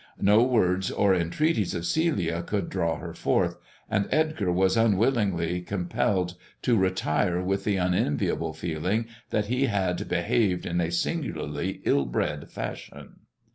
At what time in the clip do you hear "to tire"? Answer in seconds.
6.63-7.39